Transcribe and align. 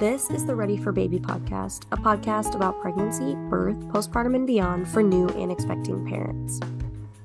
This 0.00 0.30
is 0.30 0.46
the 0.46 0.54
Ready 0.54 0.78
for 0.78 0.92
Baby 0.92 1.18
podcast, 1.18 1.82
a 1.92 1.96
podcast 1.98 2.54
about 2.54 2.80
pregnancy, 2.80 3.34
birth, 3.50 3.76
postpartum, 3.88 4.34
and 4.34 4.46
beyond 4.46 4.88
for 4.88 5.02
new 5.02 5.28
and 5.28 5.52
expecting 5.52 6.08
parents. 6.08 6.58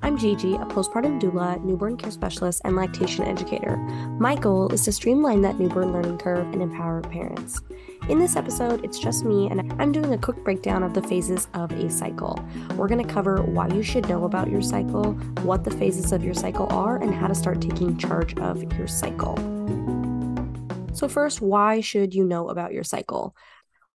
I'm 0.03 0.17
Gigi, 0.17 0.55
a 0.55 0.65
postpartum 0.65 1.21
doula, 1.21 1.63
newborn 1.63 1.95
care 1.95 2.11
specialist, 2.11 2.61
and 2.65 2.75
lactation 2.75 3.23
educator. 3.23 3.77
My 4.19 4.35
goal 4.35 4.73
is 4.73 4.83
to 4.83 4.91
streamline 4.91 5.39
that 5.43 5.57
newborn 5.57 5.93
learning 5.93 6.17
curve 6.17 6.51
and 6.51 6.61
empower 6.61 6.99
parents. 6.99 7.61
In 8.09 8.19
this 8.19 8.35
episode, 8.35 8.83
it's 8.83 8.99
just 8.99 9.23
me, 9.23 9.47
and 9.49 9.71
I'm 9.81 9.93
doing 9.93 10.11
a 10.11 10.17
quick 10.17 10.43
breakdown 10.43 10.83
of 10.83 10.93
the 10.93 11.01
phases 11.01 11.47
of 11.53 11.71
a 11.71 11.89
cycle. 11.89 12.43
We're 12.75 12.89
going 12.89 13.01
to 13.01 13.13
cover 13.13 13.41
why 13.41 13.69
you 13.69 13.83
should 13.83 14.09
know 14.09 14.25
about 14.25 14.51
your 14.51 14.61
cycle, 14.61 15.13
what 15.43 15.63
the 15.63 15.71
phases 15.71 16.11
of 16.11 16.25
your 16.25 16.33
cycle 16.33 16.67
are, 16.69 17.01
and 17.01 17.15
how 17.15 17.27
to 17.27 17.35
start 17.35 17.61
taking 17.61 17.97
charge 17.97 18.37
of 18.37 18.61
your 18.77 18.89
cycle. 18.89 19.54
So, 20.95 21.09
first, 21.09 21.41
why 21.41 21.81
should 21.81 22.13
you 22.13 22.23
know 22.23 22.47
about 22.47 22.71
your 22.71 22.85
cycle? 22.85 23.35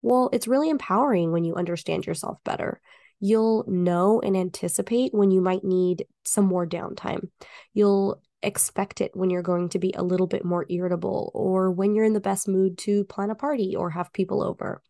Well, 0.02 0.28
it's 0.32 0.46
really 0.46 0.68
empowering 0.68 1.32
when 1.32 1.44
you 1.44 1.54
understand 1.54 2.06
yourself 2.06 2.38
better. 2.44 2.80
You'll 3.20 3.64
know 3.66 4.20
and 4.20 4.36
anticipate 4.36 5.14
when 5.14 5.30
you 5.30 5.40
might 5.40 5.64
need 5.64 6.06
some 6.24 6.44
more 6.44 6.66
downtime. 6.66 7.28
You'll 7.72 8.22
expect 8.42 9.00
it 9.00 9.12
when 9.14 9.30
you're 9.30 9.42
going 9.42 9.70
to 9.70 9.78
be 9.78 9.94
a 9.96 10.02
little 10.02 10.26
bit 10.26 10.44
more 10.44 10.66
irritable 10.68 11.30
or 11.34 11.70
when 11.70 11.94
you're 11.94 12.04
in 12.04 12.12
the 12.14 12.20
best 12.20 12.48
mood 12.48 12.78
to 12.78 13.04
plan 13.04 13.30
a 13.30 13.34
party 13.34 13.74
or 13.76 13.90
have 13.90 14.12
people 14.12 14.42
over. 14.42 14.82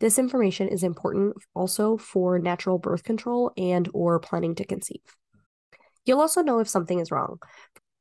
This 0.00 0.18
information 0.18 0.68
is 0.68 0.82
important 0.82 1.36
also 1.54 1.96
for 1.96 2.38
natural 2.38 2.78
birth 2.78 3.04
control 3.04 3.52
and 3.56 3.88
or 3.92 4.20
planning 4.20 4.54
to 4.54 4.64
conceive. 4.64 5.00
You'll 6.04 6.20
also 6.20 6.42
know 6.42 6.60
if 6.60 6.68
something 6.68 6.98
is 6.98 7.10
wrong. 7.10 7.38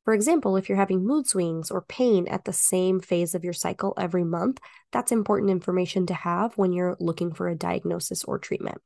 For 0.08 0.14
example, 0.14 0.56
if 0.56 0.70
you're 0.70 0.78
having 0.78 1.06
mood 1.06 1.28
swings 1.28 1.70
or 1.70 1.82
pain 1.82 2.30
at 2.30 2.46
the 2.46 2.54
same 2.54 3.02
phase 3.02 3.36
of 3.36 3.44
your 3.44 3.52
cycle 3.52 3.94
every 3.98 4.24
month, 4.24 4.62
that's 4.94 5.12
important 5.12 5.52
information 5.52 6.06
to 6.06 6.14
have 6.14 6.58
when 6.58 6.72
you're 6.72 6.96
looking 7.02 7.34
for 7.34 7.50
a 7.50 7.58
diagnosis 7.58 8.24
or 8.24 8.40
treatment. 8.40 8.78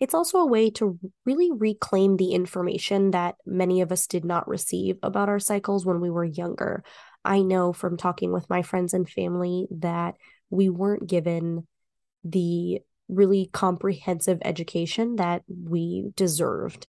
It's 0.00 0.14
also 0.14 0.38
a 0.38 0.46
way 0.46 0.70
to 0.70 0.98
really 1.26 1.50
reclaim 1.52 2.16
the 2.16 2.32
information 2.32 3.10
that 3.10 3.34
many 3.44 3.82
of 3.82 3.92
us 3.92 4.06
did 4.06 4.24
not 4.24 4.48
receive 4.48 4.96
about 5.02 5.28
our 5.28 5.38
cycles 5.38 5.84
when 5.84 6.00
we 6.00 6.08
were 6.08 6.24
younger. 6.24 6.82
I 7.22 7.42
know 7.42 7.74
from 7.74 7.98
talking 7.98 8.32
with 8.32 8.48
my 8.48 8.62
friends 8.62 8.94
and 8.94 9.06
family 9.06 9.66
that 9.70 10.14
we 10.48 10.70
weren't 10.70 11.10
given 11.10 11.66
the 12.24 12.80
really 13.10 13.50
comprehensive 13.52 14.38
education 14.46 15.16
that 15.16 15.42
we 15.46 16.10
deserved. 16.16 16.86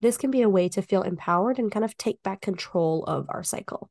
This 0.00 0.16
can 0.16 0.30
be 0.30 0.42
a 0.42 0.48
way 0.48 0.68
to 0.70 0.82
feel 0.82 1.02
empowered 1.02 1.58
and 1.58 1.70
kind 1.70 1.84
of 1.84 1.96
take 1.96 2.22
back 2.22 2.40
control 2.40 3.04
of 3.04 3.26
our 3.28 3.42
cycle. 3.42 3.90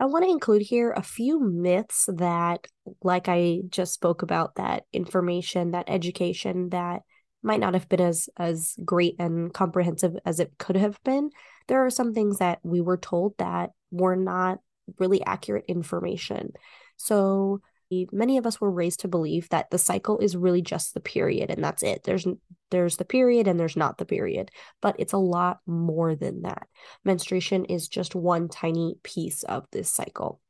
I 0.00 0.06
want 0.06 0.24
to 0.24 0.30
include 0.30 0.62
here 0.62 0.90
a 0.90 1.02
few 1.02 1.38
myths 1.40 2.08
that, 2.12 2.66
like 3.02 3.28
I 3.28 3.60
just 3.68 3.94
spoke 3.94 4.22
about, 4.22 4.56
that 4.56 4.84
information, 4.92 5.70
that 5.70 5.88
education 5.88 6.70
that 6.70 7.02
might 7.42 7.60
not 7.60 7.74
have 7.74 7.88
been 7.88 8.00
as 8.00 8.28
as 8.36 8.74
great 8.84 9.14
and 9.20 9.52
comprehensive 9.52 10.16
as 10.24 10.40
it 10.40 10.52
could 10.58 10.76
have 10.76 10.98
been. 11.04 11.30
There 11.68 11.84
are 11.86 11.90
some 11.90 12.12
things 12.12 12.38
that 12.38 12.58
we 12.64 12.80
were 12.80 12.96
told 12.96 13.38
that 13.38 13.70
were 13.92 14.16
not 14.16 14.58
really 14.98 15.24
accurate 15.24 15.66
information. 15.68 16.52
So 16.96 17.60
many 17.90 18.38
of 18.38 18.46
us 18.46 18.60
were 18.60 18.70
raised 18.70 19.00
to 19.00 19.08
believe 19.08 19.48
that 19.50 19.70
the 19.70 19.78
cycle 19.78 20.18
is 20.18 20.36
really 20.36 20.62
just 20.62 20.94
the 20.94 21.00
period 21.00 21.50
and 21.50 21.62
that's 21.62 21.82
it. 21.82 22.04
There's 22.04 22.26
there's 22.70 22.96
the 22.96 23.04
period 23.04 23.46
and 23.46 23.58
there's 23.58 23.76
not 23.76 23.98
the 23.98 24.04
period 24.04 24.50
but 24.80 24.96
it's 24.98 25.12
a 25.12 25.18
lot 25.18 25.60
more 25.66 26.14
than 26.14 26.42
that. 26.42 26.66
Menstruation 27.04 27.64
is 27.66 27.88
just 27.88 28.14
one 28.14 28.48
tiny 28.48 28.96
piece 29.02 29.42
of 29.44 29.66
this 29.72 29.90
cycle. 29.90 30.40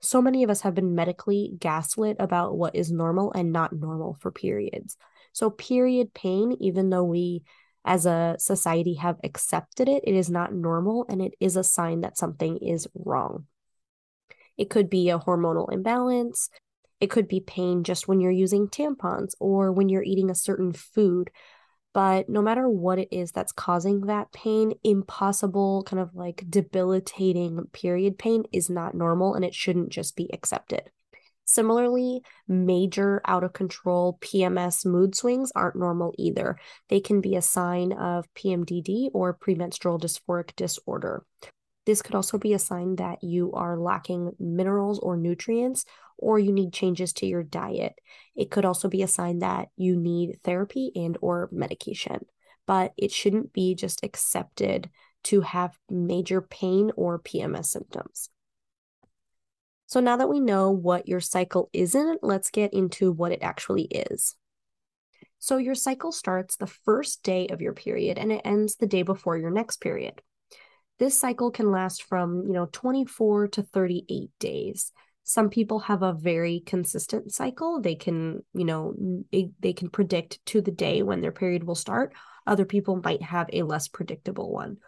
So 0.00 0.22
many 0.22 0.42
of 0.42 0.50
us 0.50 0.62
have 0.62 0.74
been 0.74 0.94
medically 0.94 1.52
gaslit 1.58 2.16
about 2.18 2.56
what 2.56 2.74
is 2.74 2.90
normal 2.90 3.32
and 3.32 3.52
not 3.52 3.72
normal 3.72 4.16
for 4.20 4.30
periods. 4.30 4.96
So 5.32 5.50
period 5.50 6.14
pain 6.14 6.56
even 6.60 6.90
though 6.90 7.04
we 7.04 7.42
as 7.84 8.04
a 8.04 8.36
society 8.38 8.94
have 8.94 9.16
accepted 9.24 9.88
it 9.88 10.04
it 10.06 10.14
is 10.14 10.28
not 10.28 10.52
normal 10.52 11.06
and 11.08 11.22
it 11.22 11.32
is 11.40 11.56
a 11.56 11.64
sign 11.64 12.02
that 12.02 12.18
something 12.18 12.58
is 12.58 12.88
wrong. 12.94 13.46
It 14.58 14.68
could 14.68 14.90
be 14.90 15.08
a 15.08 15.18
hormonal 15.18 15.72
imbalance 15.72 16.50
it 17.00 17.10
could 17.10 17.28
be 17.28 17.40
pain 17.40 17.82
just 17.82 18.06
when 18.06 18.20
you're 18.20 18.30
using 18.30 18.68
tampons 18.68 19.32
or 19.40 19.72
when 19.72 19.88
you're 19.88 20.02
eating 20.02 20.30
a 20.30 20.34
certain 20.34 20.72
food. 20.72 21.30
But 21.92 22.28
no 22.28 22.40
matter 22.40 22.68
what 22.68 22.98
it 22.98 23.08
is 23.10 23.32
that's 23.32 23.52
causing 23.52 24.02
that 24.02 24.32
pain, 24.32 24.74
impossible, 24.84 25.82
kind 25.84 26.00
of 26.00 26.14
like 26.14 26.44
debilitating 26.48 27.64
period 27.72 28.16
pain 28.18 28.44
is 28.52 28.70
not 28.70 28.94
normal 28.94 29.34
and 29.34 29.44
it 29.44 29.54
shouldn't 29.54 29.88
just 29.88 30.14
be 30.14 30.32
accepted. 30.32 30.90
Similarly, 31.46 32.22
major 32.46 33.20
out 33.24 33.42
of 33.42 33.54
control 33.54 34.18
PMS 34.20 34.86
mood 34.86 35.16
swings 35.16 35.50
aren't 35.56 35.74
normal 35.74 36.14
either. 36.16 36.56
They 36.88 37.00
can 37.00 37.20
be 37.20 37.34
a 37.34 37.42
sign 37.42 37.92
of 37.92 38.32
PMDD 38.34 39.10
or 39.12 39.32
premenstrual 39.32 39.98
dysphoric 39.98 40.54
disorder. 40.54 41.24
This 41.86 42.02
could 42.02 42.14
also 42.14 42.38
be 42.38 42.52
a 42.52 42.58
sign 42.60 42.96
that 42.96 43.24
you 43.24 43.52
are 43.52 43.76
lacking 43.76 44.30
minerals 44.38 45.00
or 45.00 45.16
nutrients 45.16 45.84
or 46.20 46.38
you 46.38 46.52
need 46.52 46.72
changes 46.72 47.12
to 47.14 47.26
your 47.26 47.42
diet. 47.42 47.94
It 48.36 48.50
could 48.50 48.64
also 48.64 48.88
be 48.88 49.02
a 49.02 49.08
sign 49.08 49.40
that 49.40 49.68
you 49.76 49.96
need 49.96 50.38
therapy 50.44 50.92
and 50.94 51.18
or 51.20 51.48
medication. 51.50 52.26
But 52.66 52.92
it 52.96 53.10
shouldn't 53.10 53.52
be 53.52 53.74
just 53.74 54.04
accepted 54.04 54.90
to 55.24 55.40
have 55.40 55.76
major 55.90 56.40
pain 56.40 56.92
or 56.96 57.18
PMS 57.18 57.66
symptoms. 57.66 58.30
So 59.86 59.98
now 59.98 60.16
that 60.18 60.28
we 60.28 60.38
know 60.38 60.70
what 60.70 61.08
your 61.08 61.20
cycle 61.20 61.68
isn't, 61.72 62.22
let's 62.22 62.50
get 62.50 62.72
into 62.72 63.10
what 63.10 63.32
it 63.32 63.42
actually 63.42 63.84
is. 63.84 64.36
So 65.40 65.56
your 65.56 65.74
cycle 65.74 66.12
starts 66.12 66.56
the 66.56 66.66
first 66.66 67.22
day 67.22 67.48
of 67.48 67.60
your 67.60 67.72
period 67.72 68.18
and 68.18 68.30
it 68.30 68.42
ends 68.44 68.76
the 68.76 68.86
day 68.86 69.02
before 69.02 69.36
your 69.36 69.50
next 69.50 69.80
period. 69.80 70.20
This 70.98 71.18
cycle 71.18 71.50
can 71.50 71.72
last 71.72 72.04
from, 72.04 72.44
you 72.46 72.52
know, 72.52 72.68
24 72.70 73.48
to 73.48 73.62
38 73.62 74.30
days 74.38 74.92
some 75.30 75.48
people 75.48 75.78
have 75.78 76.02
a 76.02 76.12
very 76.12 76.60
consistent 76.66 77.32
cycle. 77.32 77.80
They 77.80 77.94
can 77.94 78.42
you 78.52 78.64
know 78.64 78.94
they 79.60 79.72
can 79.72 79.88
predict 79.88 80.44
to 80.46 80.60
the 80.60 80.72
day 80.72 81.02
when 81.02 81.20
their 81.20 81.32
period 81.32 81.64
will 81.64 81.76
start. 81.76 82.12
Other 82.46 82.64
people 82.64 83.00
might 83.04 83.22
have 83.22 83.48
a 83.52 83.62
less 83.62 83.86
predictable 83.86 84.52
one. 84.52 84.78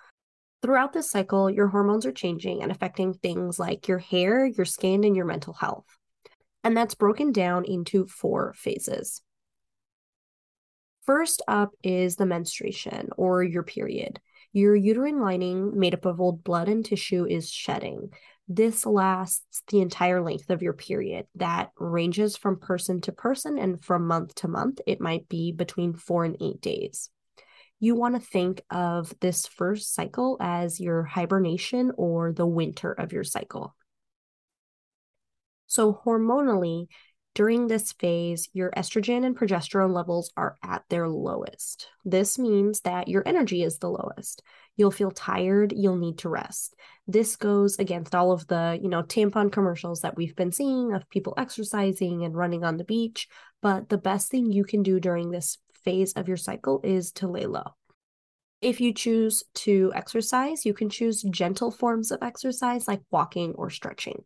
Throughout 0.61 0.93
this 0.93 1.11
cycle 1.11 1.49
your 1.49 1.69
hormones 1.69 2.07
are 2.07 2.13
changing 2.13 2.63
and 2.63 2.73
affecting 2.73 3.15
things 3.15 3.59
like 3.61 3.87
your 3.87 3.99
hair 3.99 4.45
your 4.45 4.65
skin 4.65 5.05
and 5.05 5.15
your 5.15 5.27
mental 5.27 5.55
health. 5.55 5.87
And 6.65 6.77
that's 6.77 6.95
broken 6.95 7.31
down 7.31 7.65
into 7.65 8.07
four 8.07 8.55
phases. 8.57 9.23
First 11.07 11.43
up 11.47 11.71
is 11.85 12.17
the 12.17 12.27
menstruation 12.27 13.11
or 13.17 13.45
your 13.45 13.63
period. 13.63 14.21
Your 14.53 14.77
uterine 14.77 15.21
lining 15.21 15.79
made 15.79 15.95
up 15.95 16.05
of 16.05 16.21
old 16.21 16.45
blood 16.45 16.69
and 16.69 16.85
tissue 16.85 17.27
is 17.27 17.51
shedding 17.51 18.11
this 18.57 18.85
lasts 18.85 19.63
the 19.69 19.81
entire 19.81 20.23
length 20.23 20.51
of 20.51 20.63
your 20.63 20.73
period. 20.73 21.27
That 21.37 21.71
ranges 21.79 22.37
from 22.37 22.59
person 22.59 23.01
to 23.03 23.13
person 23.13 23.59
and 23.59 23.83
from 23.83 24.07
month 24.07 24.35
to 24.37 24.49
month. 24.49 24.81
It 24.87 25.01
might 25.01 25.29
be 25.29 25.53
between 25.53 25.95
four 25.95 26.25
and 26.25 26.37
eight 26.41 26.61
days. 26.61 27.11
You 27.81 27.95
want 27.95 28.15
to 28.15 28.21
think 28.21 28.63
of 28.71 29.13
this 29.21 29.47
first 29.47 29.95
cycle 29.95 30.37
as 30.41 30.81
your 30.81 31.03
hibernation 31.03 31.93
or 31.97 32.33
the 32.33 32.47
winter 32.47 32.93
of 32.93 33.13
your 33.13 33.25
cycle. 33.25 33.75
So, 35.67 35.93
hormonally, 36.05 36.89
during 37.35 37.67
this 37.67 37.93
phase, 37.93 38.49
your 38.53 38.71
estrogen 38.73 39.25
and 39.25 39.37
progesterone 39.37 39.93
levels 39.93 40.31
are 40.37 40.59
at 40.63 40.85
their 40.91 41.09
lowest. 41.09 41.89
This 42.05 42.39
means 42.39 42.81
that 42.81 43.09
your 43.09 43.23
energy 43.27 43.63
is 43.63 43.79
the 43.79 43.89
lowest. 43.89 44.43
You'll 44.77 44.91
feel 44.91 45.11
tired, 45.11 45.73
you'll 45.75 45.97
need 45.97 46.19
to 46.19 46.29
rest. 46.29 46.75
This 47.07 47.37
goes 47.37 47.79
against 47.79 48.15
all 48.15 48.33
of 48.33 48.47
the, 48.49 48.79
you 48.83 48.89
know, 48.89 49.03
tampon 49.03 49.51
commercials 49.51 50.03
that 50.03 50.17
we've 50.17 50.37
been 50.37 50.53
seeing 50.53 50.93
of 50.93 51.09
people 51.09 51.35
exercising 51.39 52.23
and 52.23 52.37
running 52.37 52.65
on 52.65 52.77
the 52.77 52.85
beach, 52.85 53.29
but 53.63 53.89
the 53.89 53.99
best 53.99 54.31
thing 54.31 54.53
you 54.53 54.65
can 54.65 54.83
do 54.83 55.01
during 55.01 55.31
this 55.31 55.57
phase 55.85 56.13
of 56.13 56.29
your 56.29 56.37
cycle 56.37 56.81
is 56.85 57.13
to 57.13 57.29
lay 57.29 57.47
low. 57.47 57.75
If 58.61 58.81
you 58.81 58.93
choose 58.93 59.43
to 59.55 59.91
exercise, 59.95 60.65
you 60.67 60.75
can 60.75 60.89
choose 60.89 61.23
gentle 61.23 61.71
forms 61.71 62.13
of 62.13 62.23
exercise 62.23 62.87
like 62.87 63.01
walking 63.11 63.55
or 63.55 63.71
stretching 63.71 64.25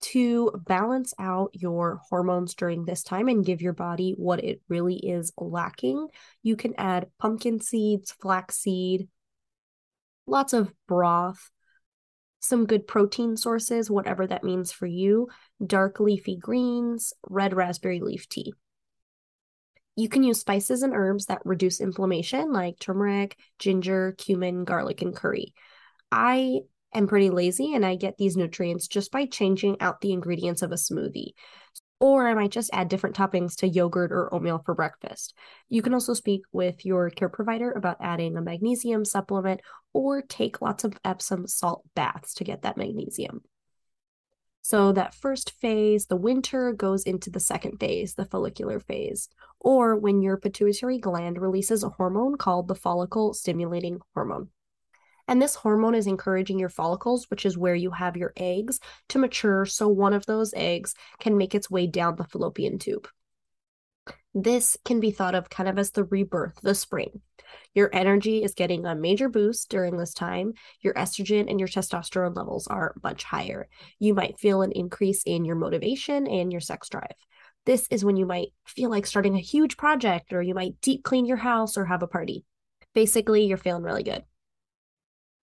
to 0.00 0.50
balance 0.66 1.12
out 1.18 1.50
your 1.52 2.00
hormones 2.08 2.54
during 2.54 2.84
this 2.84 3.02
time 3.02 3.28
and 3.28 3.44
give 3.44 3.60
your 3.60 3.72
body 3.72 4.14
what 4.16 4.42
it 4.42 4.62
really 4.68 4.96
is 4.96 5.32
lacking, 5.36 6.08
you 6.42 6.56
can 6.56 6.74
add 6.78 7.10
pumpkin 7.18 7.60
seeds, 7.60 8.12
flaxseed, 8.12 9.08
lots 10.26 10.52
of 10.52 10.72
broth, 10.88 11.50
some 12.40 12.66
good 12.66 12.86
protein 12.86 13.36
sources, 13.36 13.90
whatever 13.90 14.26
that 14.26 14.44
means 14.44 14.72
for 14.72 14.86
you, 14.86 15.28
dark 15.64 16.00
leafy 16.00 16.36
greens, 16.36 17.12
red 17.28 17.54
raspberry 17.54 18.00
leaf 18.00 18.28
tea. 18.28 18.54
You 19.96 20.08
can 20.08 20.22
use 20.22 20.40
spices 20.40 20.82
and 20.82 20.94
herbs 20.94 21.26
that 21.26 21.42
reduce 21.44 21.80
inflammation 21.80 22.52
like 22.52 22.78
turmeric, 22.78 23.36
ginger, 23.58 24.14
cumin, 24.16 24.64
garlic, 24.64 25.02
and 25.02 25.14
curry. 25.14 25.52
I 26.10 26.60
am 26.94 27.06
pretty 27.06 27.30
lazy 27.30 27.74
and 27.74 27.84
I 27.84 27.96
get 27.96 28.16
these 28.16 28.36
nutrients 28.36 28.88
just 28.88 29.10
by 29.10 29.26
changing 29.26 29.80
out 29.80 30.00
the 30.00 30.12
ingredients 30.12 30.62
of 30.62 30.72
a 30.72 30.76
smoothie. 30.76 31.32
Or 32.00 32.26
I 32.26 32.34
might 32.34 32.50
just 32.50 32.70
add 32.72 32.88
different 32.88 33.14
toppings 33.14 33.56
to 33.56 33.68
yogurt 33.68 34.10
or 34.10 34.32
oatmeal 34.34 34.62
for 34.64 34.74
breakfast. 34.74 35.34
You 35.68 35.82
can 35.82 35.92
also 35.92 36.14
speak 36.14 36.42
with 36.50 36.86
your 36.86 37.10
care 37.10 37.28
provider 37.28 37.72
about 37.72 37.98
adding 38.00 38.36
a 38.36 38.42
magnesium 38.42 39.04
supplement 39.04 39.60
or 39.92 40.22
take 40.22 40.62
lots 40.62 40.84
of 40.84 40.98
Epsom 41.04 41.46
salt 41.46 41.84
baths 41.94 42.34
to 42.34 42.44
get 42.44 42.62
that 42.62 42.78
magnesium. 42.78 43.42
So, 44.62 44.92
that 44.92 45.14
first 45.14 45.52
phase, 45.52 46.06
the 46.06 46.16
winter, 46.16 46.72
goes 46.72 47.04
into 47.04 47.30
the 47.30 47.40
second 47.40 47.78
phase, 47.78 48.14
the 48.14 48.26
follicular 48.26 48.78
phase, 48.78 49.28
or 49.58 49.96
when 49.96 50.22
your 50.22 50.36
pituitary 50.36 50.98
gland 50.98 51.40
releases 51.40 51.82
a 51.82 51.88
hormone 51.88 52.36
called 52.36 52.68
the 52.68 52.74
follicle 52.74 53.32
stimulating 53.34 54.00
hormone. 54.14 54.48
And 55.30 55.40
this 55.40 55.54
hormone 55.54 55.94
is 55.94 56.08
encouraging 56.08 56.58
your 56.58 56.68
follicles, 56.68 57.30
which 57.30 57.46
is 57.46 57.56
where 57.56 57.76
you 57.76 57.92
have 57.92 58.16
your 58.16 58.32
eggs, 58.36 58.80
to 59.10 59.18
mature 59.20 59.64
so 59.64 59.86
one 59.86 60.12
of 60.12 60.26
those 60.26 60.52
eggs 60.56 60.96
can 61.20 61.38
make 61.38 61.54
its 61.54 61.70
way 61.70 61.86
down 61.86 62.16
the 62.16 62.24
fallopian 62.24 62.80
tube. 62.80 63.06
This 64.34 64.76
can 64.84 64.98
be 64.98 65.12
thought 65.12 65.36
of 65.36 65.48
kind 65.48 65.68
of 65.68 65.78
as 65.78 65.92
the 65.92 66.02
rebirth, 66.02 66.58
the 66.62 66.74
spring. 66.74 67.20
Your 67.74 67.90
energy 67.92 68.42
is 68.42 68.54
getting 68.54 68.84
a 68.84 68.96
major 68.96 69.28
boost 69.28 69.70
during 69.70 69.96
this 69.96 70.14
time. 70.14 70.54
Your 70.80 70.94
estrogen 70.94 71.48
and 71.48 71.60
your 71.60 71.68
testosterone 71.68 72.34
levels 72.34 72.66
are 72.66 72.96
much 73.00 73.22
higher. 73.22 73.68
You 74.00 74.14
might 74.14 74.40
feel 74.40 74.62
an 74.62 74.72
increase 74.72 75.22
in 75.22 75.44
your 75.44 75.56
motivation 75.56 76.26
and 76.26 76.50
your 76.50 76.60
sex 76.60 76.88
drive. 76.88 77.14
This 77.66 77.86
is 77.92 78.04
when 78.04 78.16
you 78.16 78.26
might 78.26 78.48
feel 78.66 78.90
like 78.90 79.06
starting 79.06 79.36
a 79.36 79.40
huge 79.40 79.76
project, 79.76 80.32
or 80.32 80.42
you 80.42 80.54
might 80.54 80.80
deep 80.80 81.04
clean 81.04 81.24
your 81.24 81.36
house 81.36 81.78
or 81.78 81.84
have 81.84 82.02
a 82.02 82.08
party. 82.08 82.44
Basically, 82.94 83.44
you're 83.44 83.58
feeling 83.58 83.84
really 83.84 84.02
good. 84.02 84.24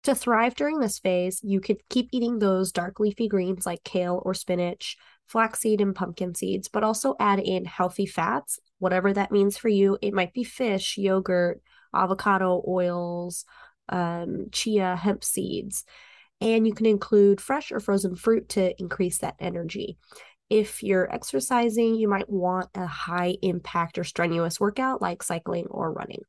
To 0.09 0.15
thrive 0.15 0.55
during 0.55 0.79
this 0.79 0.97
phase, 0.97 1.39
you 1.43 1.61
could 1.61 1.87
keep 1.87 2.09
eating 2.11 2.39
those 2.39 2.71
dark 2.71 2.99
leafy 2.99 3.27
greens 3.27 3.67
like 3.67 3.83
kale 3.83 4.23
or 4.25 4.33
spinach, 4.33 4.97
flaxseed 5.27 5.81
and 5.81 5.93
pumpkin 5.93 6.33
seeds, 6.33 6.67
but 6.67 6.83
also 6.83 7.15
add 7.19 7.37
in 7.37 7.63
healthy 7.65 8.07
fats, 8.07 8.57
whatever 8.79 9.13
that 9.13 9.31
means 9.31 9.55
for 9.55 9.69
you. 9.69 9.99
It 10.01 10.15
might 10.15 10.33
be 10.33 10.43
fish, 10.43 10.97
yogurt, 10.97 11.61
avocado 11.93 12.63
oils, 12.67 13.45
um, 13.89 14.47
chia, 14.51 14.95
hemp 14.95 15.23
seeds. 15.23 15.85
And 16.41 16.65
you 16.65 16.73
can 16.73 16.87
include 16.87 17.39
fresh 17.39 17.71
or 17.71 17.79
frozen 17.79 18.15
fruit 18.15 18.49
to 18.49 18.73
increase 18.81 19.19
that 19.19 19.35
energy. 19.39 19.99
If 20.49 20.81
you're 20.81 21.13
exercising, 21.13 21.93
you 21.93 22.07
might 22.07 22.31
want 22.31 22.69
a 22.73 22.87
high 22.87 23.37
impact 23.43 23.99
or 23.99 24.03
strenuous 24.03 24.59
workout 24.59 25.03
like 25.03 25.21
cycling 25.21 25.67
or 25.67 25.93
running. 25.93 26.23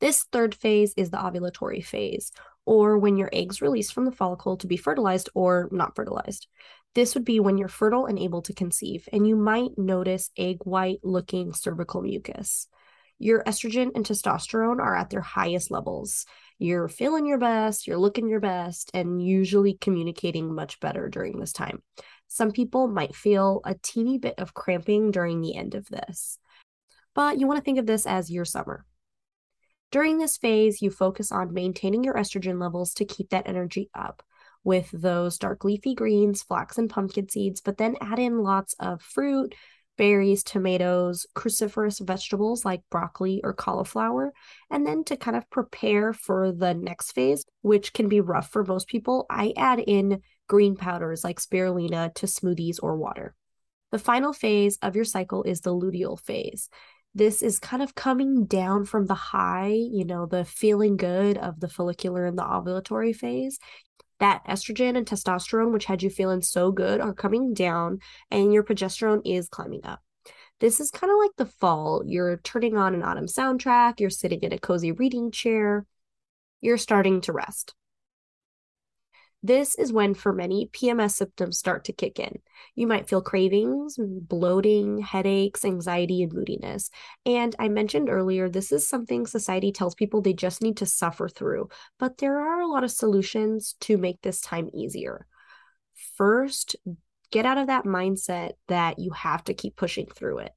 This 0.00 0.24
third 0.32 0.54
phase 0.54 0.94
is 0.96 1.10
the 1.10 1.16
ovulatory 1.16 1.84
phase, 1.84 2.30
or 2.64 2.98
when 2.98 3.16
your 3.16 3.30
eggs 3.32 3.60
release 3.60 3.90
from 3.90 4.04
the 4.04 4.12
follicle 4.12 4.56
to 4.58 4.66
be 4.66 4.76
fertilized 4.76 5.28
or 5.34 5.68
not 5.72 5.96
fertilized. 5.96 6.46
This 6.94 7.14
would 7.14 7.24
be 7.24 7.40
when 7.40 7.58
you're 7.58 7.68
fertile 7.68 8.06
and 8.06 8.18
able 8.18 8.42
to 8.42 8.54
conceive, 8.54 9.08
and 9.12 9.26
you 9.26 9.36
might 9.36 9.76
notice 9.76 10.30
egg 10.36 10.58
white 10.64 11.00
looking 11.02 11.52
cervical 11.52 12.02
mucus 12.02 12.68
your 13.18 13.42
estrogen 13.44 13.90
and 13.94 14.04
testosterone 14.04 14.80
are 14.80 14.96
at 14.96 15.10
their 15.10 15.20
highest 15.20 15.70
levels. 15.70 16.24
You're 16.58 16.88
feeling 16.88 17.26
your 17.26 17.38
best, 17.38 17.86
you're 17.86 17.98
looking 17.98 18.28
your 18.28 18.40
best, 18.40 18.90
and 18.94 19.22
usually 19.22 19.74
communicating 19.74 20.54
much 20.54 20.80
better 20.80 21.08
during 21.08 21.38
this 21.38 21.52
time. 21.52 21.82
Some 22.28 22.52
people 22.52 22.88
might 22.88 23.16
feel 23.16 23.60
a 23.64 23.74
teeny 23.74 24.18
bit 24.18 24.34
of 24.38 24.54
cramping 24.54 25.10
during 25.10 25.40
the 25.40 25.56
end 25.56 25.74
of 25.74 25.88
this, 25.88 26.38
but 27.14 27.38
you 27.38 27.46
want 27.46 27.58
to 27.58 27.64
think 27.64 27.78
of 27.78 27.86
this 27.86 28.06
as 28.06 28.30
your 28.30 28.44
summer. 28.44 28.84
During 29.90 30.18
this 30.18 30.36
phase, 30.36 30.82
you 30.82 30.90
focus 30.90 31.32
on 31.32 31.54
maintaining 31.54 32.04
your 32.04 32.14
estrogen 32.14 32.60
levels 32.60 32.92
to 32.94 33.04
keep 33.04 33.30
that 33.30 33.48
energy 33.48 33.88
up 33.94 34.22
with 34.64 34.90
those 34.92 35.38
dark 35.38 35.64
leafy 35.64 35.94
greens, 35.94 36.42
flax, 36.42 36.76
and 36.76 36.90
pumpkin 36.90 37.28
seeds, 37.28 37.60
but 37.60 37.78
then 37.78 37.96
add 38.00 38.18
in 38.18 38.42
lots 38.42 38.74
of 38.78 39.00
fruit, 39.00 39.54
berries, 39.96 40.44
tomatoes, 40.44 41.26
cruciferous 41.34 42.04
vegetables 42.04 42.64
like 42.64 42.82
broccoli 42.90 43.40
or 43.42 43.52
cauliflower. 43.52 44.32
And 44.70 44.86
then 44.86 45.04
to 45.04 45.16
kind 45.16 45.36
of 45.36 45.48
prepare 45.50 46.12
for 46.12 46.52
the 46.52 46.74
next 46.74 47.12
phase, 47.12 47.44
which 47.62 47.92
can 47.92 48.08
be 48.08 48.20
rough 48.20 48.50
for 48.50 48.64
most 48.64 48.88
people, 48.88 49.26
I 49.30 49.54
add 49.56 49.80
in 49.80 50.22
green 50.48 50.76
powders 50.76 51.24
like 51.24 51.40
spirulina 51.40 52.14
to 52.14 52.26
smoothies 52.26 52.78
or 52.82 52.96
water. 52.96 53.34
The 53.90 53.98
final 53.98 54.32
phase 54.32 54.78
of 54.82 54.96
your 54.96 55.04
cycle 55.04 55.42
is 55.44 55.62
the 55.62 55.74
luteal 55.74 56.20
phase. 56.20 56.68
This 57.18 57.42
is 57.42 57.58
kind 57.58 57.82
of 57.82 57.96
coming 57.96 58.44
down 58.44 58.84
from 58.84 59.06
the 59.06 59.14
high, 59.14 59.72
you 59.72 60.04
know, 60.04 60.26
the 60.26 60.44
feeling 60.44 60.96
good 60.96 61.36
of 61.36 61.58
the 61.58 61.68
follicular 61.68 62.24
and 62.26 62.38
the 62.38 62.44
ovulatory 62.44 63.14
phase 63.14 63.58
that 64.20 64.44
estrogen 64.46 64.96
and 64.96 65.04
testosterone, 65.04 65.72
which 65.72 65.86
had 65.86 66.00
you 66.00 66.10
feeling 66.10 66.42
so 66.42 66.70
good, 66.70 67.00
are 67.00 67.12
coming 67.12 67.54
down 67.54 67.98
and 68.30 68.52
your 68.52 68.62
progesterone 68.62 69.20
is 69.24 69.48
climbing 69.48 69.84
up. 69.84 70.00
This 70.60 70.78
is 70.78 70.92
kind 70.92 71.10
of 71.12 71.18
like 71.18 71.32
the 71.36 71.46
fall. 71.46 72.04
You're 72.06 72.36
turning 72.36 72.76
on 72.76 72.94
an 72.94 73.02
autumn 73.02 73.26
soundtrack, 73.26 73.98
you're 73.98 74.10
sitting 74.10 74.42
in 74.42 74.52
a 74.52 74.58
cozy 74.58 74.92
reading 74.92 75.32
chair, 75.32 75.86
you're 76.60 76.78
starting 76.78 77.20
to 77.22 77.32
rest. 77.32 77.74
This 79.42 79.76
is 79.76 79.92
when, 79.92 80.14
for 80.14 80.32
many, 80.32 80.68
PMS 80.72 81.12
symptoms 81.12 81.58
start 81.58 81.84
to 81.84 81.92
kick 81.92 82.18
in. 82.18 82.40
You 82.74 82.88
might 82.88 83.08
feel 83.08 83.22
cravings, 83.22 83.96
bloating, 83.98 84.98
headaches, 84.98 85.64
anxiety, 85.64 86.24
and 86.24 86.32
moodiness. 86.32 86.90
And 87.24 87.54
I 87.58 87.68
mentioned 87.68 88.10
earlier, 88.10 88.48
this 88.48 88.72
is 88.72 88.88
something 88.88 89.26
society 89.26 89.70
tells 89.70 89.94
people 89.94 90.20
they 90.20 90.32
just 90.32 90.60
need 90.60 90.76
to 90.78 90.86
suffer 90.86 91.28
through, 91.28 91.68
but 92.00 92.18
there 92.18 92.40
are 92.40 92.60
a 92.60 92.66
lot 92.66 92.82
of 92.82 92.90
solutions 92.90 93.76
to 93.80 93.96
make 93.96 94.20
this 94.22 94.40
time 94.40 94.70
easier. 94.74 95.26
First, 96.16 96.74
get 97.30 97.46
out 97.46 97.58
of 97.58 97.68
that 97.68 97.84
mindset 97.84 98.52
that 98.66 98.98
you 98.98 99.12
have 99.12 99.44
to 99.44 99.54
keep 99.54 99.76
pushing 99.76 100.06
through 100.06 100.38
it. 100.38 100.52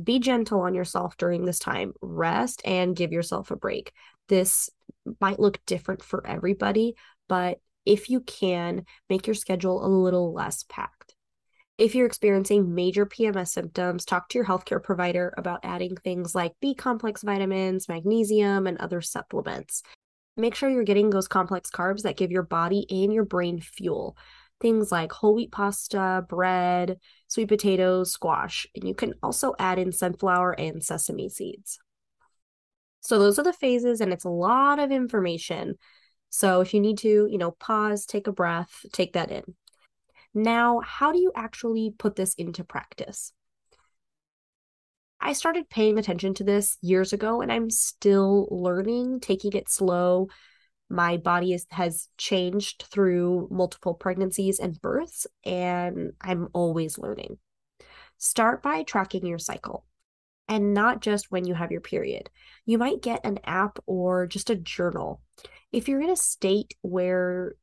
Be 0.00 0.20
gentle 0.20 0.60
on 0.60 0.74
yourself 0.74 1.16
during 1.16 1.44
this 1.44 1.58
time. 1.58 1.92
Rest 2.00 2.62
and 2.64 2.94
give 2.94 3.12
yourself 3.12 3.50
a 3.50 3.56
break. 3.56 3.92
This 4.28 4.70
might 5.20 5.40
look 5.40 5.58
different 5.66 6.02
for 6.02 6.24
everybody, 6.26 6.94
but 7.28 7.60
if 7.84 8.08
you 8.10 8.20
can, 8.20 8.84
make 9.08 9.26
your 9.26 9.34
schedule 9.34 9.84
a 9.84 9.88
little 9.88 10.32
less 10.32 10.64
packed. 10.68 11.14
If 11.76 11.94
you're 11.94 12.06
experiencing 12.06 12.74
major 12.74 13.04
PMS 13.04 13.48
symptoms, 13.48 14.04
talk 14.04 14.28
to 14.28 14.38
your 14.38 14.46
healthcare 14.46 14.82
provider 14.82 15.34
about 15.36 15.60
adding 15.64 15.96
things 15.96 16.34
like 16.34 16.52
B 16.60 16.74
complex 16.74 17.22
vitamins, 17.22 17.88
magnesium, 17.88 18.68
and 18.68 18.78
other 18.78 19.00
supplements. 19.00 19.82
Make 20.36 20.54
sure 20.54 20.70
you're 20.70 20.84
getting 20.84 21.10
those 21.10 21.26
complex 21.26 21.70
carbs 21.70 22.02
that 22.02 22.16
give 22.16 22.30
your 22.30 22.44
body 22.44 22.86
and 22.90 23.12
your 23.12 23.24
brain 23.24 23.60
fuel. 23.60 24.16
Things 24.60 24.92
like 24.92 25.10
whole 25.10 25.34
wheat 25.34 25.50
pasta, 25.50 26.24
bread, 26.28 26.98
sweet 27.26 27.48
potatoes, 27.48 28.12
squash, 28.12 28.68
and 28.76 28.86
you 28.86 28.94
can 28.94 29.14
also 29.20 29.54
add 29.58 29.80
in 29.80 29.90
sunflower 29.90 30.52
and 30.52 30.82
sesame 30.82 31.28
seeds. 31.28 31.80
So, 33.00 33.18
those 33.18 33.38
are 33.38 33.44
the 33.44 33.52
phases, 33.52 34.00
and 34.00 34.12
it's 34.12 34.24
a 34.24 34.30
lot 34.30 34.78
of 34.78 34.90
information. 34.92 35.74
So 36.34 36.60
if 36.60 36.74
you 36.74 36.80
need 36.80 36.98
to, 36.98 37.28
you 37.30 37.38
know, 37.38 37.52
pause, 37.52 38.06
take 38.06 38.26
a 38.26 38.32
breath, 38.32 38.84
take 38.92 39.12
that 39.12 39.30
in. 39.30 39.44
Now, 40.34 40.80
how 40.80 41.12
do 41.12 41.20
you 41.20 41.30
actually 41.36 41.94
put 41.96 42.16
this 42.16 42.34
into 42.34 42.64
practice? 42.64 43.32
I 45.20 45.32
started 45.32 45.70
paying 45.70 45.96
attention 45.96 46.34
to 46.34 46.42
this 46.42 46.76
years 46.80 47.12
ago 47.12 47.40
and 47.40 47.52
I'm 47.52 47.70
still 47.70 48.48
learning, 48.50 49.20
taking 49.20 49.52
it 49.52 49.70
slow. 49.70 50.26
My 50.90 51.18
body 51.18 51.52
is, 51.52 51.68
has 51.70 52.08
changed 52.18 52.86
through 52.90 53.46
multiple 53.52 53.94
pregnancies 53.94 54.58
and 54.58 54.82
births, 54.82 55.28
and 55.44 56.14
I'm 56.20 56.48
always 56.52 56.98
learning. 56.98 57.38
Start 58.18 58.60
by 58.60 58.82
tracking 58.82 59.24
your 59.24 59.38
cycle 59.38 59.86
and 60.48 60.74
not 60.74 61.00
just 61.00 61.30
when 61.30 61.46
you 61.46 61.54
have 61.54 61.70
your 61.70 61.80
period. 61.80 62.30
You 62.66 62.78
might 62.78 63.02
get 63.02 63.24
an 63.24 63.38
app 63.44 63.78
or 63.86 64.26
just 64.26 64.50
a 64.50 64.56
journal 64.56 65.20
if 65.74 65.88
you're 65.88 66.00
in 66.00 66.10
a 66.10 66.16
state 66.16 66.74
where 66.82 67.56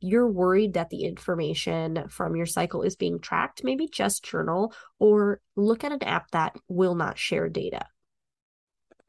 you're 0.00 0.28
worried 0.28 0.74
that 0.74 0.90
the 0.90 1.04
information 1.04 2.08
from 2.08 2.34
your 2.34 2.46
cycle 2.46 2.82
is 2.82 2.96
being 2.96 3.20
tracked, 3.20 3.62
maybe 3.62 3.86
just 3.86 4.24
journal 4.24 4.74
or 4.98 5.40
look 5.54 5.84
at 5.84 5.92
an 5.92 6.02
app 6.02 6.28
that 6.32 6.56
will 6.68 6.96
not 6.96 7.18
share 7.18 7.48
data. 7.48 7.86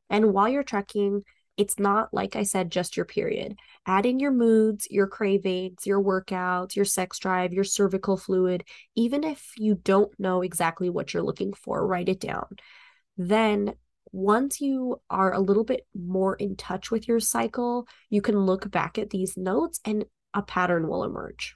And 0.09 0.33
while 0.33 0.47
you're 0.47 0.63
tracking, 0.63 1.23
it's 1.57 1.79
not, 1.79 2.13
like 2.13 2.35
I 2.35 2.43
said, 2.43 2.71
just 2.71 2.95
your 2.95 3.07
period. 3.07 3.55
Add 3.87 4.05
in 4.05 4.19
your 4.19 4.31
moods, 4.31 4.87
your 4.89 5.07
cravings, 5.07 5.87
your 5.87 6.01
workouts, 6.01 6.75
your 6.75 6.85
sex 6.85 7.17
drive, 7.17 7.53
your 7.53 7.63
cervical 7.63 8.17
fluid. 8.17 8.63
Even 8.95 9.23
if 9.23 9.53
you 9.57 9.75
don't 9.75 10.11
know 10.19 10.43
exactly 10.43 10.91
what 10.91 11.13
you're 11.13 11.23
looking 11.23 11.53
for, 11.53 11.85
write 11.85 12.09
it 12.09 12.19
down. 12.19 12.45
Then 13.17 13.75
once 14.11 14.61
you 14.61 15.01
are 15.09 15.33
a 15.33 15.39
little 15.39 15.63
bit 15.63 15.87
more 15.95 16.35
in 16.35 16.55
touch 16.55 16.91
with 16.91 17.07
your 17.07 17.19
cycle, 17.19 17.87
you 18.09 18.21
can 18.21 18.37
look 18.39 18.69
back 18.69 18.97
at 18.97 19.09
these 19.09 19.35
notes 19.35 19.79
and 19.83 20.05
a 20.33 20.41
pattern 20.41 20.87
will 20.87 21.03
emerge. 21.03 21.55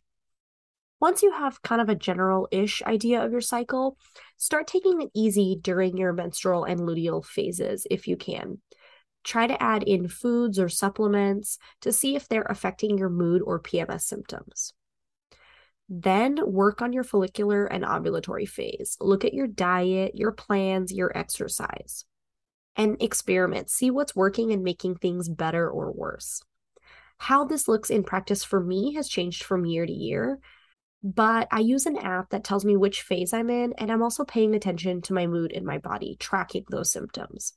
Once 0.99 1.21
you 1.21 1.31
have 1.31 1.61
kind 1.61 1.79
of 1.79 1.89
a 1.89 1.95
general 1.95 2.47
ish 2.51 2.81
idea 2.83 3.23
of 3.23 3.31
your 3.31 3.41
cycle, 3.41 3.97
start 4.37 4.65
taking 4.65 5.01
it 5.01 5.09
easy 5.13 5.57
during 5.61 5.95
your 5.97 6.11
menstrual 6.13 6.63
and 6.63 6.79
luteal 6.79 7.23
phases 7.23 7.85
if 7.91 8.07
you 8.07 8.17
can. 8.17 8.59
Try 9.23 9.45
to 9.45 9.61
add 9.61 9.83
in 9.83 10.07
foods 10.07 10.57
or 10.57 10.69
supplements 10.69 11.59
to 11.81 11.91
see 11.91 12.15
if 12.15 12.27
they're 12.27 12.47
affecting 12.49 12.97
your 12.97 13.09
mood 13.09 13.43
or 13.43 13.59
PMS 13.59 14.01
symptoms. 14.01 14.73
Then 15.89 16.39
work 16.45 16.81
on 16.81 16.91
your 16.91 17.03
follicular 17.03 17.65
and 17.65 17.83
ovulatory 17.83 18.47
phase. 18.47 18.97
Look 18.99 19.23
at 19.23 19.33
your 19.33 19.47
diet, 19.47 20.15
your 20.15 20.31
plans, 20.31 20.91
your 20.91 21.17
exercise, 21.17 22.05
and 22.75 23.01
experiment. 23.01 23.69
See 23.69 23.89
what's 23.89 24.15
working 24.15 24.51
and 24.51 24.63
making 24.63 24.95
things 24.95 25.29
better 25.29 25.69
or 25.69 25.91
worse. 25.91 26.41
How 27.19 27.45
this 27.45 27.67
looks 27.67 27.89
in 27.89 28.03
practice 28.03 28.43
for 28.43 28.59
me 28.59 28.93
has 28.93 29.07
changed 29.07 29.43
from 29.43 29.65
year 29.65 29.85
to 29.85 29.91
year, 29.91 30.39
but 31.03 31.47
I 31.51 31.59
use 31.59 31.85
an 31.85 31.97
app 31.97 32.29
that 32.29 32.43
tells 32.43 32.65
me 32.65 32.75
which 32.75 33.01
phase 33.01 33.33
I'm 33.33 33.49
in, 33.49 33.73
and 33.77 33.91
I'm 33.91 34.03
also 34.03 34.23
paying 34.23 34.53
attention 34.55 35.01
to 35.03 35.13
my 35.13 35.25
mood 35.25 35.51
and 35.51 35.65
my 35.65 35.77
body, 35.77 36.17
tracking 36.19 36.65
those 36.69 36.91
symptoms. 36.91 37.53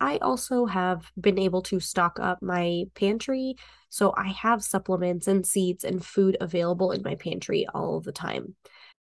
I 0.00 0.18
also 0.18 0.66
have 0.66 1.10
been 1.18 1.38
able 1.38 1.62
to 1.62 1.80
stock 1.80 2.18
up 2.20 2.42
my 2.42 2.84
pantry. 2.94 3.56
So 3.88 4.12
I 4.16 4.28
have 4.28 4.62
supplements 4.62 5.26
and 5.26 5.46
seeds 5.46 5.84
and 5.84 6.04
food 6.04 6.36
available 6.40 6.92
in 6.92 7.02
my 7.02 7.14
pantry 7.14 7.66
all 7.74 8.00
the 8.00 8.12
time. 8.12 8.54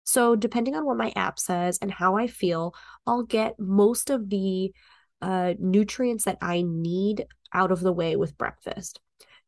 So, 0.05 0.35
depending 0.35 0.75
on 0.75 0.85
what 0.85 0.97
my 0.97 1.13
app 1.15 1.37
says 1.37 1.77
and 1.83 1.91
how 1.91 2.17
I 2.17 2.25
feel, 2.25 2.73
I'll 3.05 3.21
get 3.21 3.59
most 3.59 4.09
of 4.09 4.27
the 4.29 4.73
uh, 5.21 5.53
nutrients 5.59 6.25
that 6.25 6.39
I 6.41 6.63
need 6.63 7.27
out 7.53 7.71
of 7.71 7.81
the 7.81 7.93
way 7.93 8.15
with 8.15 8.37
breakfast. 8.37 8.99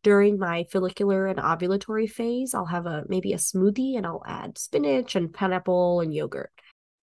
During 0.03 0.37
my 0.37 0.65
follicular 0.71 1.25
and 1.25 1.39
ovulatory 1.39 2.07
phase, 2.07 2.53
I'll 2.53 2.65
have 2.65 2.85
a 2.85 3.05
maybe 3.07 3.33
a 3.33 3.37
smoothie 3.37 3.97
and 3.97 4.05
I'll 4.05 4.23
add 4.27 4.59
spinach 4.59 5.15
and 5.15 5.33
pineapple 5.33 6.01
and 6.01 6.13
yogurt. 6.13 6.51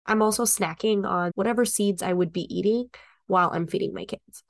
I'm 0.05 0.21
also 0.21 0.43
snacking 0.43 1.03
on 1.05 1.31
whatever 1.33 1.65
seeds 1.65 2.03
I 2.03 2.13
would 2.13 2.31
be 2.31 2.45
eating 2.55 2.89
while 3.27 3.51
I'm 3.53 3.67
feeding 3.67 3.93
my 3.93 4.05
kids. 4.05 4.43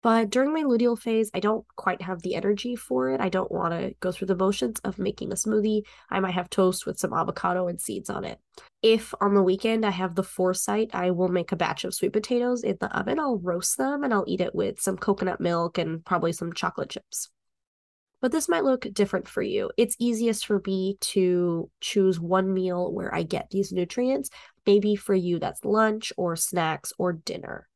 But 0.00 0.30
during 0.30 0.52
my 0.52 0.62
luteal 0.62 0.96
phase, 0.96 1.28
I 1.34 1.40
don't 1.40 1.66
quite 1.74 2.02
have 2.02 2.22
the 2.22 2.36
energy 2.36 2.76
for 2.76 3.10
it. 3.10 3.20
I 3.20 3.28
don't 3.28 3.50
want 3.50 3.74
to 3.74 3.94
go 3.98 4.12
through 4.12 4.28
the 4.28 4.36
motions 4.36 4.78
of 4.84 4.98
making 4.98 5.32
a 5.32 5.34
smoothie. 5.34 5.82
I 6.08 6.20
might 6.20 6.34
have 6.34 6.48
toast 6.48 6.86
with 6.86 7.00
some 7.00 7.12
avocado 7.12 7.66
and 7.66 7.80
seeds 7.80 8.08
on 8.08 8.24
it. 8.24 8.38
If 8.80 9.12
on 9.20 9.34
the 9.34 9.42
weekend 9.42 9.84
I 9.84 9.90
have 9.90 10.14
the 10.14 10.22
foresight, 10.22 10.90
I 10.92 11.10
will 11.10 11.28
make 11.28 11.50
a 11.50 11.56
batch 11.56 11.82
of 11.82 11.94
sweet 11.94 12.12
potatoes 12.12 12.62
in 12.62 12.76
the 12.80 12.96
oven. 12.96 13.18
I'll 13.18 13.38
roast 13.38 13.76
them 13.76 14.04
and 14.04 14.14
I'll 14.14 14.24
eat 14.28 14.40
it 14.40 14.54
with 14.54 14.80
some 14.80 14.96
coconut 14.96 15.40
milk 15.40 15.78
and 15.78 16.04
probably 16.04 16.32
some 16.32 16.52
chocolate 16.52 16.90
chips. 16.90 17.30
But 18.20 18.32
this 18.32 18.48
might 18.48 18.64
look 18.64 18.86
different 18.92 19.28
for 19.28 19.42
you. 19.42 19.70
It's 19.76 19.96
easiest 19.98 20.46
for 20.46 20.60
me 20.66 20.96
to 21.00 21.70
choose 21.80 22.18
one 22.18 22.52
meal 22.52 22.92
where 22.92 23.14
I 23.14 23.22
get 23.22 23.50
these 23.50 23.72
nutrients. 23.72 24.30
Maybe 24.68 24.96
for 24.96 25.14
you, 25.14 25.38
that's 25.38 25.64
lunch 25.64 26.12
or 26.18 26.36
snacks 26.36 26.92
or 26.98 27.14
dinner. 27.14 27.70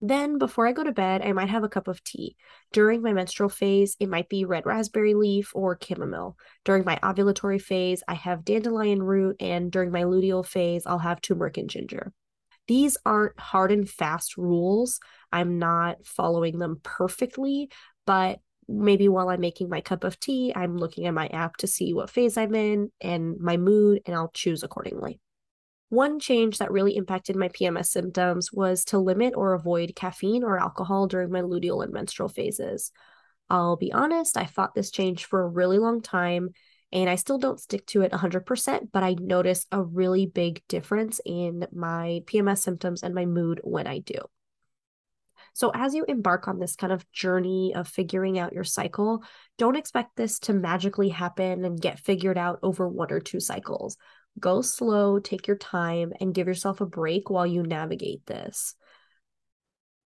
Then, 0.00 0.38
before 0.38 0.66
I 0.66 0.72
go 0.72 0.82
to 0.82 0.90
bed, 0.90 1.20
I 1.20 1.32
might 1.32 1.50
have 1.50 1.62
a 1.62 1.68
cup 1.68 1.88
of 1.88 2.02
tea. 2.02 2.36
During 2.72 3.02
my 3.02 3.12
menstrual 3.12 3.50
phase, 3.50 3.98
it 4.00 4.08
might 4.08 4.30
be 4.30 4.46
red 4.46 4.64
raspberry 4.64 5.12
leaf 5.12 5.52
or 5.54 5.78
chamomile. 5.78 6.38
During 6.64 6.86
my 6.86 6.98
ovulatory 7.02 7.60
phase, 7.60 8.02
I 8.08 8.14
have 8.14 8.46
dandelion 8.46 9.02
root, 9.02 9.36
and 9.40 9.70
during 9.70 9.90
my 9.90 10.04
luteal 10.04 10.42
phase, 10.46 10.86
I'll 10.86 11.00
have 11.00 11.20
turmeric 11.20 11.58
and 11.58 11.68
ginger. 11.68 12.14
These 12.66 12.96
aren't 13.04 13.38
hard 13.38 13.70
and 13.70 13.86
fast 13.86 14.38
rules. 14.38 15.00
I'm 15.32 15.58
not 15.58 16.06
following 16.06 16.58
them 16.58 16.80
perfectly, 16.82 17.68
but 18.06 18.40
maybe 18.66 19.06
while 19.10 19.28
I'm 19.28 19.40
making 19.42 19.68
my 19.68 19.82
cup 19.82 20.02
of 20.02 20.18
tea, 20.18 20.54
I'm 20.56 20.78
looking 20.78 21.04
at 21.04 21.12
my 21.12 21.26
app 21.26 21.58
to 21.58 21.66
see 21.66 21.92
what 21.92 22.08
phase 22.08 22.38
I'm 22.38 22.54
in 22.54 22.90
and 23.02 23.38
my 23.38 23.58
mood, 23.58 24.00
and 24.06 24.16
I'll 24.16 24.30
choose 24.32 24.62
accordingly. 24.62 25.20
One 25.88 26.18
change 26.18 26.58
that 26.58 26.72
really 26.72 26.96
impacted 26.96 27.36
my 27.36 27.48
PMS 27.48 27.86
symptoms 27.86 28.52
was 28.52 28.84
to 28.86 28.98
limit 28.98 29.34
or 29.36 29.54
avoid 29.54 29.94
caffeine 29.94 30.42
or 30.42 30.58
alcohol 30.58 31.06
during 31.06 31.30
my 31.30 31.42
luteal 31.42 31.84
and 31.84 31.92
menstrual 31.92 32.28
phases. 32.28 32.90
I'll 33.48 33.76
be 33.76 33.92
honest, 33.92 34.36
I 34.36 34.46
fought 34.46 34.74
this 34.74 34.90
change 34.90 35.26
for 35.26 35.42
a 35.42 35.48
really 35.48 35.78
long 35.78 36.02
time 36.02 36.50
and 36.92 37.10
I 37.10 37.16
still 37.16 37.38
don't 37.38 37.60
stick 37.60 37.86
to 37.88 38.02
it 38.02 38.12
100%, 38.12 38.92
but 38.92 39.02
I 39.02 39.14
notice 39.14 39.66
a 39.72 39.82
really 39.82 40.26
big 40.26 40.62
difference 40.68 41.20
in 41.24 41.66
my 41.72 42.22
PMS 42.26 42.58
symptoms 42.58 43.02
and 43.02 43.14
my 43.14 43.26
mood 43.26 43.60
when 43.62 43.86
I 43.86 43.98
do. 43.98 44.18
So, 45.52 45.70
as 45.74 45.94
you 45.94 46.04
embark 46.06 46.48
on 46.48 46.58
this 46.58 46.76
kind 46.76 46.92
of 46.92 47.10
journey 47.12 47.74
of 47.74 47.88
figuring 47.88 48.38
out 48.38 48.52
your 48.52 48.64
cycle, 48.64 49.24
don't 49.58 49.76
expect 49.76 50.16
this 50.16 50.38
to 50.40 50.52
magically 50.52 51.08
happen 51.08 51.64
and 51.64 51.80
get 51.80 51.98
figured 51.98 52.38
out 52.38 52.58
over 52.62 52.88
one 52.88 53.10
or 53.10 53.20
two 53.20 53.40
cycles. 53.40 53.96
Go 54.38 54.60
slow, 54.60 55.18
take 55.18 55.46
your 55.46 55.56
time, 55.56 56.12
and 56.20 56.34
give 56.34 56.46
yourself 56.46 56.80
a 56.80 56.86
break 56.86 57.30
while 57.30 57.46
you 57.46 57.62
navigate 57.62 58.26
this. 58.26 58.74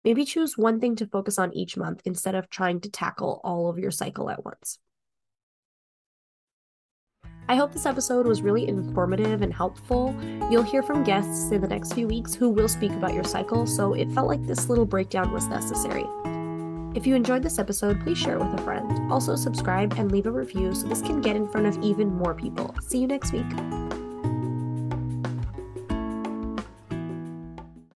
Maybe 0.04 0.24
choose 0.24 0.56
one 0.56 0.80
thing 0.80 0.96
to 0.96 1.06
focus 1.06 1.38
on 1.38 1.52
each 1.52 1.76
month 1.76 2.02
instead 2.04 2.34
of 2.34 2.48
trying 2.48 2.80
to 2.82 2.90
tackle 2.90 3.40
all 3.42 3.68
of 3.68 3.78
your 3.78 3.90
cycle 3.90 4.30
at 4.30 4.44
once. 4.44 4.78
I 7.48 7.54
hope 7.54 7.72
this 7.72 7.86
episode 7.86 8.26
was 8.26 8.42
really 8.42 8.66
informative 8.66 9.42
and 9.42 9.52
helpful. 9.52 10.14
You'll 10.50 10.64
hear 10.64 10.82
from 10.82 11.04
guests 11.04 11.52
in 11.52 11.60
the 11.60 11.68
next 11.68 11.92
few 11.92 12.08
weeks 12.08 12.34
who 12.34 12.50
will 12.50 12.68
speak 12.68 12.90
about 12.90 13.14
your 13.14 13.24
cycle, 13.24 13.66
so 13.66 13.94
it 13.94 14.10
felt 14.12 14.26
like 14.26 14.44
this 14.46 14.68
little 14.68 14.86
breakdown 14.86 15.32
was 15.32 15.46
necessary. 15.46 16.04
If 16.96 17.06
you 17.06 17.14
enjoyed 17.14 17.42
this 17.42 17.58
episode, 17.58 18.00
please 18.00 18.18
share 18.18 18.36
it 18.36 18.44
with 18.44 18.58
a 18.58 18.62
friend. 18.64 19.12
Also, 19.12 19.36
subscribe 19.36 19.94
and 19.98 20.10
leave 20.10 20.26
a 20.26 20.30
review 20.30 20.74
so 20.74 20.88
this 20.88 21.02
can 21.02 21.20
get 21.20 21.36
in 21.36 21.46
front 21.46 21.66
of 21.66 21.82
even 21.84 22.12
more 22.14 22.34
people. 22.34 22.74
See 22.80 22.98
you 22.98 23.06
next 23.06 23.32
week. 23.32 24.05